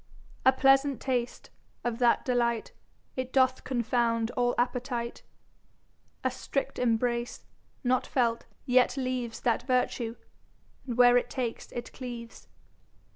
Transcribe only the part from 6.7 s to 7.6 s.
Embrace,